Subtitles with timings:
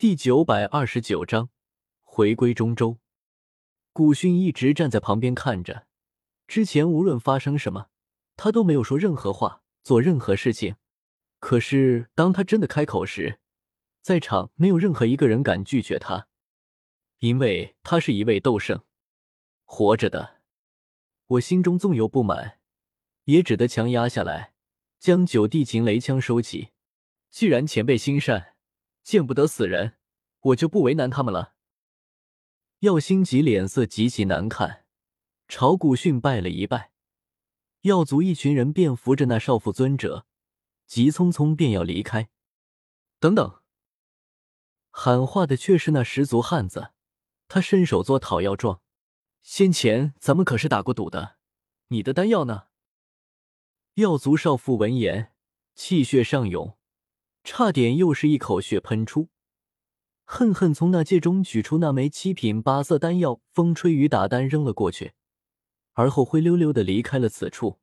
[0.00, 1.50] 第九百二十九章
[2.04, 3.00] 回归中州。
[3.92, 5.88] 古训一直站在旁边看着，
[6.46, 7.88] 之前无论发生什么，
[8.36, 10.76] 他都没有说任何话，做任何事情。
[11.40, 13.40] 可是当他真的开口时，
[14.00, 16.28] 在场没有任何一个人敢拒绝他，
[17.18, 18.84] 因为他是一位斗圣，
[19.64, 20.36] 活着的。
[21.26, 22.60] 我心中纵有不满，
[23.24, 24.52] 也只得强压下来，
[25.00, 26.68] 将九地擒雷枪收起。
[27.32, 28.54] 既然前辈心善，
[29.08, 29.94] 见不得死人，
[30.38, 31.54] 我就不为难他们了。
[32.80, 34.84] 耀星吉脸色极其难看，
[35.48, 36.92] 朝古训拜了一拜。
[37.84, 40.26] 耀族一群人便扶着那少妇尊者，
[40.86, 42.28] 急匆匆便要离开。
[43.18, 43.62] 等等！
[44.90, 46.90] 喊话的却是那十足汉子，
[47.48, 48.82] 他伸手做讨要状。
[49.40, 51.38] 先前咱们可是打过赌的，
[51.86, 52.64] 你的丹药呢？
[53.94, 55.32] 耀族少妇闻言，
[55.74, 56.77] 气血上涌。
[57.44, 59.28] 差点又是一口血喷出，
[60.24, 65.14] 恨恨从那戒中取出那枚七品八色丹药，风吹雨打丹扔了过去，
[65.94, 67.80] 而后灰溜溜的离开了此处。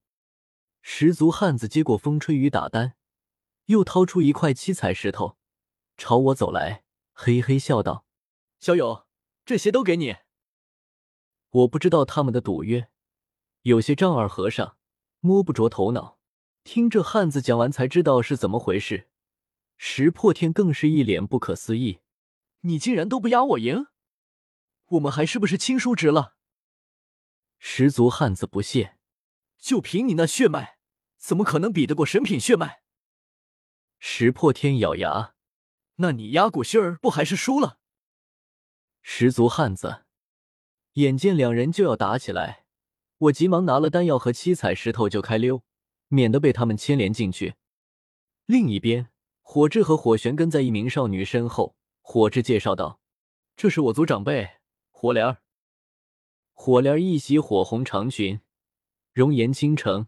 [0.81, 2.93] 十足汉子接过风吹雨打丹，
[3.65, 5.37] 又掏出一块七彩石头，
[5.97, 8.05] 朝我走来，嘿嘿笑道
[8.59, 9.07] ：“小友，
[9.43, 10.17] 这些都给你。”
[11.49, 12.89] 我不知道他们的赌约，
[13.63, 14.77] 有些丈二和尚
[15.21, 16.19] 摸不着头脑。
[16.63, 19.07] 听这汉子讲完，才知道是怎么回事。
[19.87, 21.99] 石破天更是一脸不可思议
[22.61, 23.85] ：“你竟然都不压我赢，
[24.87, 26.35] 我们还是不是亲叔侄了？”
[27.59, 28.97] 十足汉子不屑
[29.61, 30.79] ：“就凭你那血脉，
[31.17, 32.81] 怎么可能比得过神品血脉？”
[33.99, 35.35] 石破天咬牙
[35.97, 37.77] ：“那你压古熏儿不还是输了？”
[39.03, 40.05] 十足汉子
[40.93, 42.65] 眼见两人就要打起来，
[43.19, 45.63] 我急忙拿了丹药和七彩石头就开溜，
[46.07, 47.53] 免得被他们牵连进去。
[48.47, 49.11] 另一边。
[49.47, 51.77] 火智和火玄跟在一名少女身后。
[52.01, 52.99] 火智介绍道
[53.55, 54.57] ：“这是我族长辈
[54.89, 55.37] 火莲儿。”
[56.51, 58.41] 火莲儿一袭火红长裙，
[59.13, 60.07] 容颜倾城，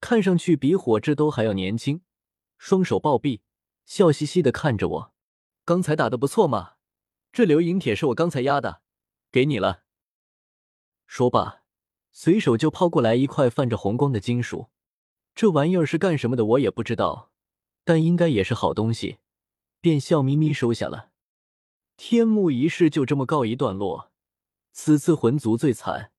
[0.00, 2.02] 看上去比火智都还要年轻。
[2.58, 3.42] 双手抱臂，
[3.86, 5.14] 笑嘻嘻的看着我
[5.64, 6.74] ：“刚才打的不错嘛，
[7.32, 8.82] 这流银铁是我刚才压的，
[9.32, 9.84] 给你了。”
[11.08, 11.62] 说罢，
[12.12, 14.68] 随手就抛过来一块泛着红光的金属。
[15.34, 17.32] 这玩意儿是干什么的，我也不知道。
[17.84, 19.18] 但应该也是好东西，
[19.80, 21.10] 便笑眯眯收下了。
[21.96, 24.10] 天幕仪式就这么告一段落。
[24.72, 26.10] 此次魂族最惨，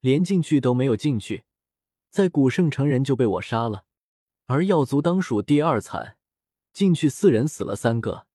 [0.00, 1.44] 连进去都没有进去，
[2.10, 3.84] 在古圣城人就被我杀了。
[4.46, 6.16] 而耀族当属第二惨，
[6.72, 8.26] 进去四人死了三个，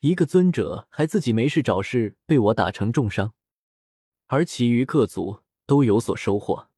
[0.00, 3.32] 一个尊者还自己没事找事被我打成重伤。
[4.26, 6.68] 而其余各族都有所收获，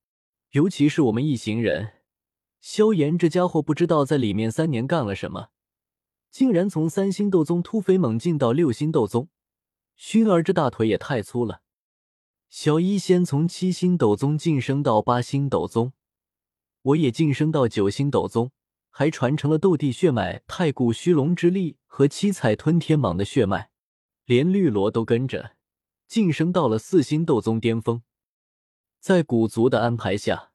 [0.50, 1.94] 尤其是我们一行人。
[2.60, 5.50] 萧炎这家伙不知道在里面三年干了什么，
[6.30, 9.28] 竟然从三星斗宗突飞猛进到六星斗宗。
[9.96, 11.62] 薰儿这大腿也太粗了。
[12.50, 15.92] 小医仙从七星斗宗晋升到八星斗宗，
[16.82, 18.50] 我也晋升到九星斗宗，
[18.90, 23.70] 还传承了斗帝血脉、太古虚龙之力和七彩吞天蟒的血脉，
[24.24, 25.52] 连绿萝都跟着
[26.06, 28.02] 晋升到了四星斗宗巅峰。
[28.98, 30.52] 在古族的安排下。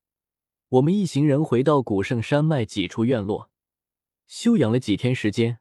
[0.71, 3.51] 我们一行人回到古圣山脉几处院落，
[4.25, 5.59] 休养了几天时间。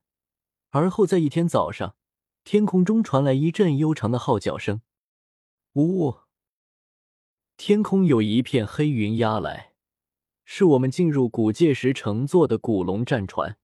[0.68, 1.96] 而后在一天早上，
[2.44, 4.82] 天空中传来一阵悠长的号角声。
[5.72, 6.18] 呜呜！
[7.56, 9.72] 天空有一片黑云压来，
[10.44, 13.58] 是我们进入古界时乘坐的古龙战船。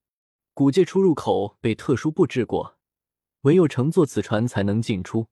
[0.53, 2.77] 古界出入口被特殊布置过，
[3.43, 5.29] 唯有乘坐此船才能进出。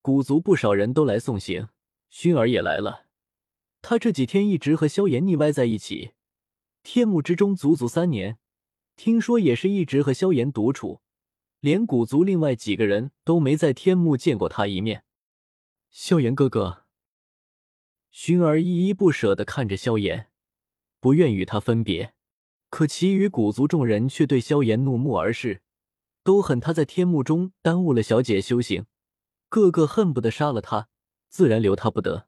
[0.00, 1.68] 古族不少人都来送行，
[2.10, 3.07] 薰儿也来了。
[3.80, 6.12] 他这几天一直和萧炎腻歪在一起，
[6.82, 8.38] 天幕之中足足三年，
[8.96, 11.00] 听说也是一直和萧炎独处，
[11.60, 15.04] 连古族另外几个人都没在天幕见过他一面。
[15.90, 16.84] 萧炎哥哥，
[18.12, 20.30] 薰儿依依不舍的看着萧炎，
[21.00, 22.14] 不愿与他分别，
[22.68, 25.62] 可其余古族众人却对萧炎怒目而视，
[26.22, 28.84] 都恨他在天幕中耽误了小姐修行，
[29.48, 30.88] 个个恨不得杀了他，
[31.28, 32.27] 自然留他不得。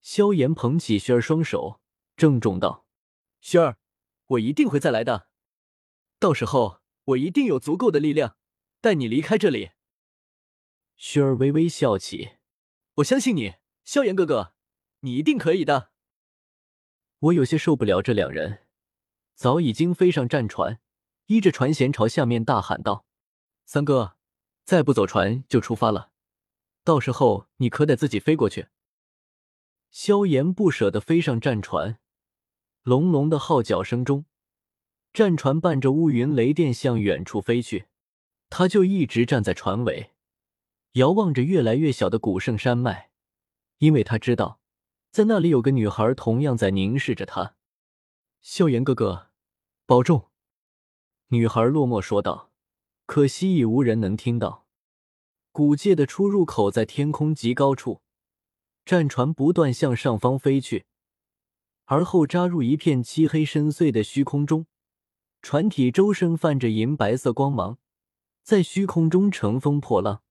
[0.00, 1.80] 萧炎捧起薰儿双手，
[2.16, 2.86] 郑重道
[3.42, 3.78] ：“薰儿，
[4.26, 5.28] 我一定会再来的。
[6.18, 8.36] 到时候，我一定有足够的力量
[8.80, 9.70] 带你离开这里。”
[10.98, 12.36] 薰儿微微笑起
[12.96, 13.54] ：“我相信你，
[13.84, 14.54] 萧炎哥哥，
[15.00, 15.90] 你一定可以的。”
[17.20, 18.66] 我有些受不了这两人，
[19.34, 20.80] 早已经飞上战船，
[21.26, 23.04] 依着船舷朝下面大喊道
[23.66, 24.16] ：“三哥，
[24.64, 26.12] 再不走船就出发了，
[26.82, 28.68] 到时候你可得自己飞过去。”
[29.90, 31.98] 萧炎不舍地飞上战船，
[32.82, 34.26] 隆隆的号角声中，
[35.12, 37.86] 战船伴着乌云雷电向远处飞去。
[38.50, 40.12] 他就一直站在船尾，
[40.92, 43.10] 遥望着越来越小的古圣山脉，
[43.78, 44.60] 因为他知道，
[45.10, 47.56] 在那里有个女孩同样在凝视着他。
[48.40, 49.28] 萧炎哥哥，
[49.84, 50.28] 保重。
[51.28, 52.48] 女孩落寞说道。
[53.04, 54.66] 可惜已无人能听到。
[55.50, 58.02] 古界的出入口在天空极高处，
[58.88, 60.86] 战船不断向上方飞去，
[61.84, 64.64] 而后扎入一片漆黑深邃的虚空中。
[65.42, 67.76] 船体周身泛着银白色光芒，
[68.42, 70.22] 在虚空中乘风破浪。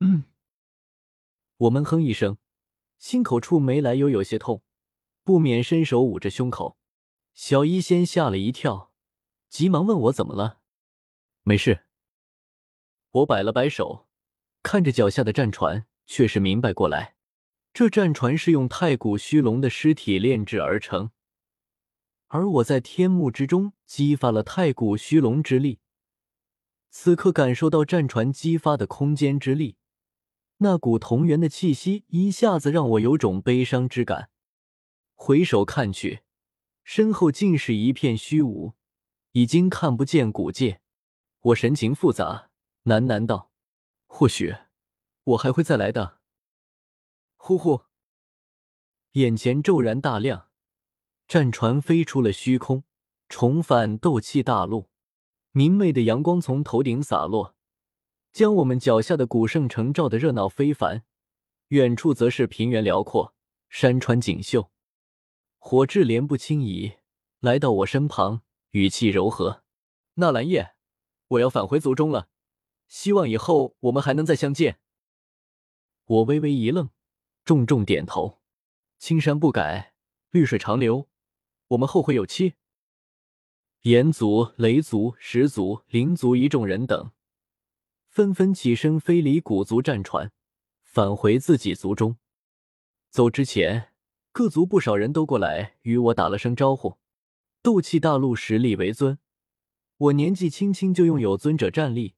[0.00, 0.24] 嗯，
[1.58, 2.38] 我闷哼一声，
[2.96, 4.62] 心口处没来由有些痛，
[5.22, 6.78] 不免伸手捂着胸口。
[7.34, 8.90] 小医仙吓了一跳，
[9.50, 10.60] 急忙问我怎么了。
[11.42, 11.84] 没事。
[13.10, 14.08] 我摆了摆手，
[14.62, 17.15] 看着脚下的战船，却是明白过来，
[17.76, 21.10] 这战船是用太古虚龙的尸体炼制而成。
[22.28, 25.80] 而我在天幕之中激发了太古虚龙之力，
[26.88, 29.76] 此刻感受到战船激发的空间之力，
[30.56, 34.30] 那股同源的气息一下子让我有种悲伤之感。
[35.14, 36.20] 回首看去，
[36.82, 38.72] 身后竟是一片虚无，
[39.32, 40.80] 已经看不见古界。
[41.40, 42.48] 我神情复杂，
[42.84, 43.50] 喃喃道
[44.08, 44.54] ：“或许
[45.24, 46.15] 我还会再来的。”
[47.46, 47.82] 呼呼，
[49.12, 50.48] 眼前骤然大亮。
[51.28, 52.82] 战船飞出了虚空，
[53.28, 54.90] 重返斗气大陆。
[55.52, 57.54] 明媚的阳光从头顶洒落，
[58.32, 61.04] 将我们脚下的古圣城照得热闹非凡。
[61.68, 63.32] 远处则是平原辽阔，
[63.68, 64.72] 山川锦绣。
[65.58, 66.94] 火炙莲步轻移
[67.38, 69.62] 来到我身旁，语气柔和
[70.18, 70.74] ：“纳兰叶，
[71.28, 72.26] 我要返回族中了，
[72.88, 74.80] 希望以后我们还能再相见。”
[76.06, 76.90] 我微微一愣，
[77.46, 78.40] 重重点头
[78.98, 79.94] ：“青山不改，
[80.32, 81.08] 绿水长流。”
[81.68, 82.54] 我们后会有期。
[83.82, 87.12] 炎族、雷族、石族、灵族一众人等
[88.08, 90.32] 纷纷起身，飞离古族战船，
[90.82, 92.16] 返回自己族中。
[93.10, 93.92] 走之前，
[94.32, 96.98] 各族不少人都过来与我打了声招呼。
[97.62, 99.20] 斗气大陆实力为尊，
[99.98, 102.16] 我年纪轻轻就拥有尊者战力，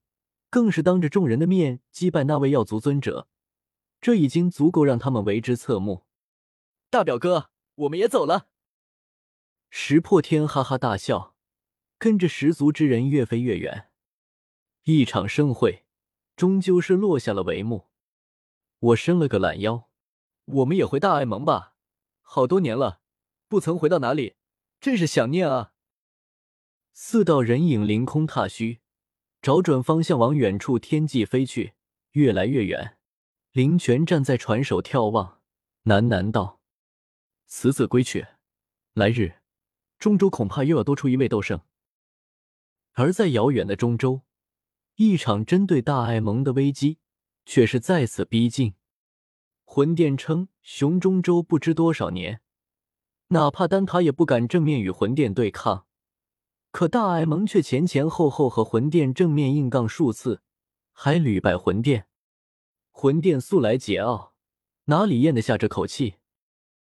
[0.48, 3.28] 更是当着众人的面击败那位药族尊者，
[4.00, 6.04] 这已经足够让他们为之侧目。
[6.90, 8.48] 大表哥，我们也走了。
[9.70, 11.34] 石破天哈哈大笑，
[11.98, 13.90] 跟着十族之人越飞越远。
[14.84, 15.84] 一场盛会
[16.36, 17.88] 终究是落下了帷幕。
[18.78, 19.90] 我伸了个懒腰，
[20.44, 21.74] 我们也回大爱盟吧。
[22.22, 23.00] 好多年了，
[23.48, 24.36] 不曾回到哪里，
[24.80, 25.72] 真是想念啊！
[26.92, 28.80] 四道人影凌空踏虚，
[29.42, 31.74] 找准方向往远处天际飞去，
[32.12, 32.97] 越来越远。
[33.58, 35.40] 林泉站在船首眺望，
[35.86, 36.60] 喃喃道
[37.44, 38.24] ：“此子归去，
[38.94, 39.40] 来日。”
[39.98, 41.60] 中州恐怕又要多出一位斗圣，
[42.92, 44.22] 而在遥远的中州，
[44.94, 46.98] 一场针对大爱盟的危机
[47.44, 48.74] 却是再次逼近。
[49.64, 52.40] 魂殿称雄中州不知多少年，
[53.30, 55.84] 哪怕丹塔也不敢正面与魂殿对抗，
[56.70, 60.42] 可大爱盟却前前后后和魂殿正面硬杠数次，
[60.92, 62.04] 还屡败魂殿。
[63.00, 64.30] 魂殿素来桀骜，
[64.86, 66.16] 哪里咽得下这口气？